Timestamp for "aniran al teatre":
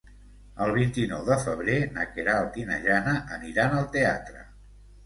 3.39-4.47